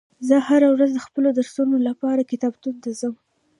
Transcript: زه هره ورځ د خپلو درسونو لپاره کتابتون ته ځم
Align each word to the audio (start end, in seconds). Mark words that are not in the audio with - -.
زه 0.27 0.35
هره 0.47 0.67
ورځ 0.75 0.89
د 0.95 0.99
خپلو 1.07 1.29
درسونو 1.37 1.75
لپاره 1.87 2.29
کتابتون 2.31 2.75
ته 2.83 2.89
ځم 2.99 3.13